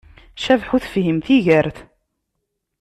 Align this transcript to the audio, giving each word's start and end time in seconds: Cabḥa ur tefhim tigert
Cabḥa 0.43 0.71
ur 0.75 0.81
tefhim 0.83 1.17
tigert 1.25 1.77